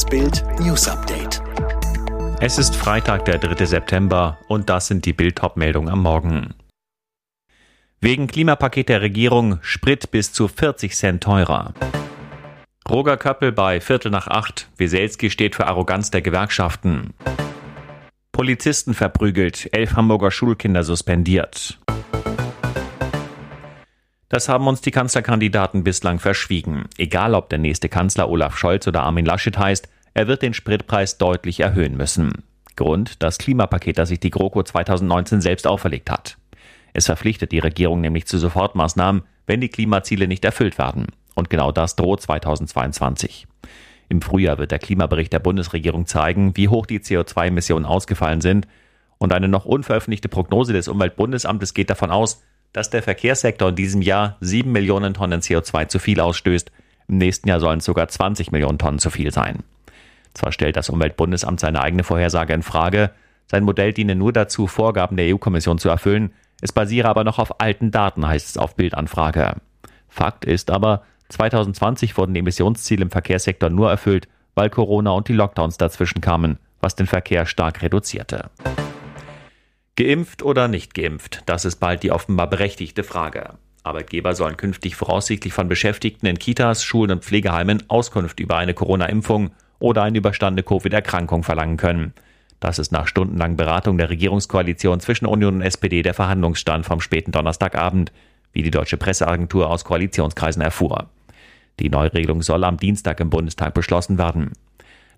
[0.00, 1.42] Das Bild News Update.
[2.40, 3.66] Es ist Freitag, der 3.
[3.66, 6.54] September und das sind die Bild meldungen am Morgen.
[8.00, 11.74] Wegen Klimapaket der Regierung Sprit bis zu 40 Cent teurer.
[12.88, 14.70] Roger Köppel bei Viertel nach acht.
[14.78, 17.12] Weselski steht für Arroganz der Gewerkschaften.
[18.32, 21.78] Polizisten verprügelt, elf Hamburger Schulkinder suspendiert.
[24.30, 26.84] Das haben uns die Kanzlerkandidaten bislang verschwiegen.
[26.96, 31.18] Egal ob der nächste Kanzler Olaf Scholz oder Armin Laschet heißt, er wird den Spritpreis
[31.18, 32.44] deutlich erhöhen müssen.
[32.76, 36.38] Grund das Klimapaket, das sich die GroKo 2019 selbst auferlegt hat.
[36.92, 41.06] Es verpflichtet die Regierung nämlich zu Sofortmaßnahmen, wenn die Klimaziele nicht erfüllt werden.
[41.34, 43.48] Und genau das droht 2022.
[44.08, 48.68] Im Frühjahr wird der Klimabericht der Bundesregierung zeigen, wie hoch die CO2-Emissionen ausgefallen sind.
[49.18, 54.02] Und eine noch unveröffentlichte Prognose des Umweltbundesamtes geht davon aus, dass der Verkehrssektor in diesem
[54.02, 56.70] Jahr 7 Millionen Tonnen CO2 zu viel ausstößt.
[57.08, 59.64] Im nächsten Jahr sollen es sogar 20 Millionen Tonnen zu viel sein.
[60.34, 63.10] Zwar stellt das Umweltbundesamt seine eigene Vorhersage in Frage,
[63.50, 67.60] sein Modell diene nur dazu, Vorgaben der EU-Kommission zu erfüllen, es basiere aber noch auf
[67.60, 69.56] alten Daten, heißt es auf Bildanfrage.
[70.08, 75.32] Fakt ist aber, 2020 wurden die Emissionsziele im Verkehrssektor nur erfüllt, weil Corona und die
[75.32, 78.50] Lockdowns dazwischen kamen, was den Verkehr stark reduzierte.
[79.96, 83.54] Geimpft oder nicht geimpft, das ist bald die offenbar berechtigte Frage.
[83.82, 89.50] Arbeitgeber sollen künftig voraussichtlich von Beschäftigten in Kitas, Schulen und Pflegeheimen Auskunft über eine Corona-Impfung
[89.78, 92.12] oder eine überstandene Covid-Erkrankung verlangen können.
[92.60, 97.32] Das ist nach stundenlangen Beratung der Regierungskoalition zwischen Union und SPD der Verhandlungsstand vom späten
[97.32, 98.12] Donnerstagabend,
[98.52, 101.08] wie die deutsche Presseagentur aus Koalitionskreisen erfuhr.
[101.78, 104.52] Die Neuregelung soll am Dienstag im Bundestag beschlossen werden.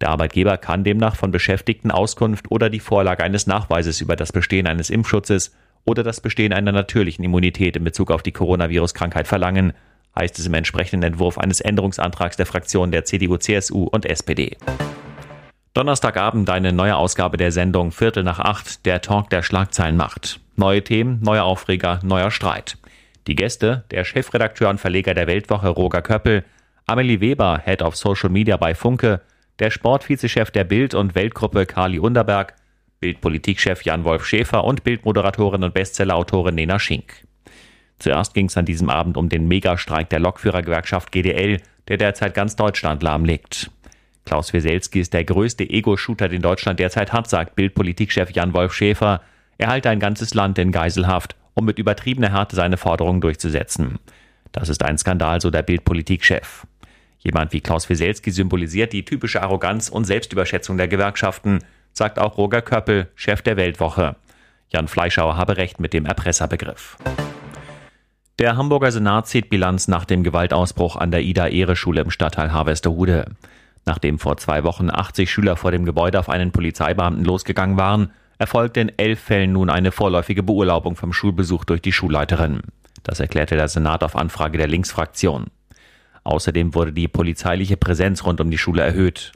[0.00, 4.66] Der Arbeitgeber kann demnach von Beschäftigten Auskunft oder die Vorlage eines Nachweises über das Bestehen
[4.66, 9.72] eines Impfschutzes oder das Bestehen einer natürlichen Immunität in Bezug auf die Coronavirus-Krankheit verlangen,
[10.18, 14.56] heißt es im entsprechenden Entwurf eines Änderungsantrags der Fraktionen der CDU, CSU und SPD.
[15.74, 20.40] Donnerstagabend eine neue Ausgabe der Sendung Viertel nach acht, der Talk der Schlagzeilen macht.
[20.56, 22.78] Neue Themen, neue Aufreger, neuer Streit.
[23.26, 26.44] Die Gäste, der Chefredakteur und Verleger der Weltwoche Roger Köppel,
[26.86, 29.20] Amelie Weber, Head of Social Media bei Funke,
[29.58, 32.54] der Sportvizechef der Bild- und Weltgruppe Kali Underberg,
[33.00, 37.26] Bildpolitikchef Jan-Wolf Schäfer und Bildmoderatorin und Bestsellerautorin Nena Schink.
[37.98, 42.56] Zuerst ging es an diesem Abend um den Megastreik der Lokführergewerkschaft GDL, der derzeit ganz
[42.56, 43.70] Deutschland lahmlegt.
[44.24, 49.20] Klaus Wieselski ist der größte Ego-Shooter, den Deutschland derzeit hat, sagt Bildpolitikchef Jan-Wolf Schäfer.
[49.58, 53.98] Er halte ein ganzes Land in Geiselhaft, um mit übertriebener Härte seine Forderungen durchzusetzen.
[54.50, 56.66] Das ist ein Skandal, so der Bildpolitikchef.
[57.24, 61.60] Jemand wie Klaus Wieselski symbolisiert die typische Arroganz und Selbstüberschätzung der Gewerkschaften,
[61.92, 64.16] sagt auch Roger Köppel, Chef der Weltwoche.
[64.68, 66.98] Jan Fleischauer habe recht mit dem Erpresserbegriff.
[68.38, 73.26] Der Hamburger Senat zieht Bilanz nach dem Gewaltausbruch an der Ida-Ehre-Schule im Stadtteil Harvesterhude.
[73.86, 78.80] Nachdem vor zwei Wochen 80 Schüler vor dem Gebäude auf einen Polizeibeamten losgegangen waren, erfolgte
[78.80, 82.62] in elf Fällen nun eine vorläufige Beurlaubung vom Schulbesuch durch die Schulleiterin.
[83.02, 85.46] Das erklärte der Senat auf Anfrage der Linksfraktion.
[86.24, 89.32] Außerdem wurde die polizeiliche Präsenz rund um die Schule erhöht.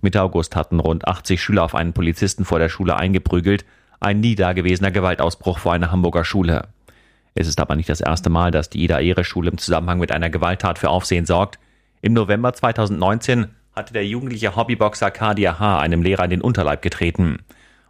[0.00, 3.64] Mitte August hatten rund 80 Schüler auf einen Polizisten vor der Schule eingeprügelt,
[4.00, 6.68] ein nie dagewesener Gewaltausbruch vor einer Hamburger Schule.
[7.34, 10.78] Es ist aber nicht das erste Mal, dass die Ida-Ehre-Schule im Zusammenhang mit einer Gewalttat
[10.78, 11.58] für Aufsehen sorgt.
[12.00, 15.78] Im November 2019 hatte der jugendliche Hobbyboxer Kadir H.
[15.80, 17.38] einem Lehrer in den Unterleib getreten.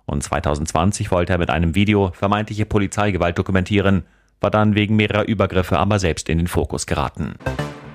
[0.05, 4.05] Und 2020 wollte er mit einem Video vermeintliche Polizeigewalt dokumentieren,
[4.41, 7.35] war dann wegen mehrerer Übergriffe aber selbst in den Fokus geraten.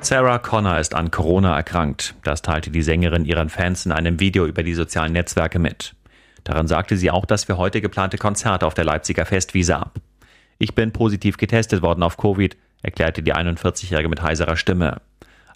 [0.01, 2.15] Sarah Connor ist an Corona erkrankt.
[2.23, 5.93] Das teilte die Sängerin ihren Fans in einem Video über die sozialen Netzwerke mit.
[6.43, 9.99] Darin sagte sie auch das für heute geplante Konzert auf der Leipziger Festwiese ab.
[10.57, 15.01] Ich bin positiv getestet worden auf Covid, erklärte die 41-Jährige mit heiserer Stimme.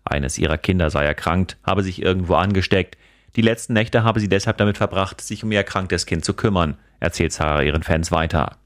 [0.04, 2.98] Eines ihrer Kinder sei erkrankt, habe sich irgendwo angesteckt.
[3.36, 6.78] Die letzten Nächte habe sie deshalb damit verbracht, sich um ihr erkranktes Kind zu kümmern,
[7.00, 8.58] erzählt Sarah ihren Fans weiter.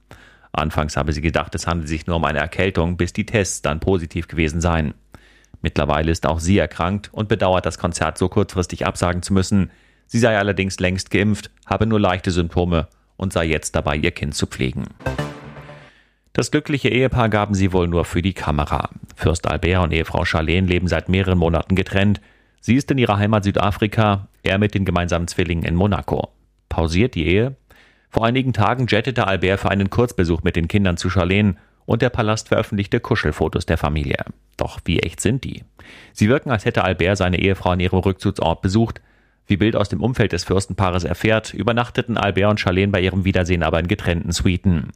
[0.52, 3.80] Anfangs habe sie gedacht, es handele sich nur um eine Erkältung, bis die Tests dann
[3.80, 4.94] positiv gewesen seien.
[5.62, 9.72] Mittlerweile ist auch sie erkrankt und bedauert das Konzert so kurzfristig absagen zu müssen.
[10.08, 12.88] Sie sei allerdings längst geimpft, habe nur leichte Symptome
[13.18, 14.86] und sei jetzt dabei, ihr Kind zu pflegen.
[16.34, 18.90] Das glückliche Ehepaar gaben sie wohl nur für die Kamera.
[19.16, 22.22] Fürst Albert und Ehefrau Charlene leben seit mehreren Monaten getrennt.
[22.62, 26.30] Sie ist in ihrer Heimat Südafrika, er mit den gemeinsamen Zwillingen in Monaco.
[26.70, 27.56] Pausiert die Ehe?
[28.10, 32.10] Vor einigen Tagen jettete Albert für einen Kurzbesuch mit den Kindern zu Charlene und der
[32.10, 34.18] Palast veröffentlichte Kuschelfotos der Familie.
[34.58, 35.64] Doch wie echt sind die?
[36.14, 39.02] Sie wirken, als hätte Albert seine Ehefrau in ihrem Rückzugsort besucht.
[39.48, 43.64] Wie Bild aus dem Umfeld des Fürstenpaares erfährt, übernachteten Albert und Charlene bei ihrem Wiedersehen
[43.64, 44.92] aber in getrennten Suiten.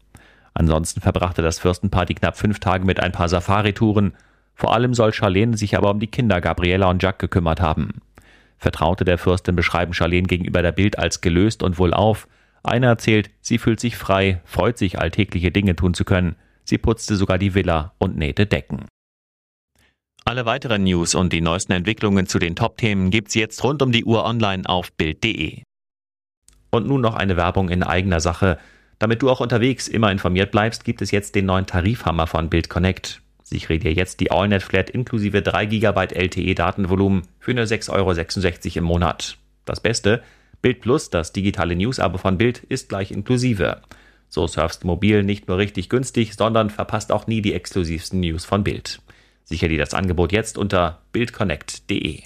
[0.53, 4.13] Ansonsten verbrachte das Fürstenpaar die knapp fünf Tage mit ein paar Safari-Touren.
[4.55, 8.01] Vor allem soll Charlene sich aber um die Kinder Gabriella und Jacques gekümmert haben.
[8.57, 12.27] Vertraute der Fürstin beschreiben Charlene gegenüber der Bild als gelöst und wohlauf.
[12.63, 16.37] Einer erzählt, sie fühlt sich frei, freut sich, alltägliche Dinge tun zu können.
[16.63, 18.85] Sie putzte sogar die Villa und nähte Decken.
[20.25, 24.05] Alle weiteren News und die neuesten Entwicklungen zu den Top-Themen gibt's jetzt rund um die
[24.05, 25.63] Uhr online auf Bild.de.
[26.71, 28.57] Und nun noch eine Werbung in eigener Sache.
[28.97, 32.69] Damit du auch unterwegs immer informiert bleibst, gibt es jetzt den neuen Tarifhammer von Bild
[32.69, 33.21] Connect.
[33.43, 38.79] Sichere dir jetzt die AllNet Flat inklusive 3 GB LTE Datenvolumen für nur 6,66 Euro
[38.79, 39.37] im Monat.
[39.65, 40.23] Das Beste,
[40.63, 43.81] Bild Plus, das digitale News-Abo von Bild, ist gleich inklusive.
[44.29, 48.63] So surfst mobil nicht nur richtig günstig, sondern verpasst auch nie die exklusivsten News von
[48.63, 49.01] Bild.
[49.43, 52.21] Sicher dir das Angebot jetzt unter bildconnect.de.